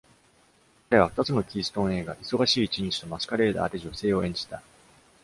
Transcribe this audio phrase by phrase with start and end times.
[0.89, 4.63] 彼は二つのキーストーン映画「忙しい一日」と「マスカレーダー」で女性を演じた。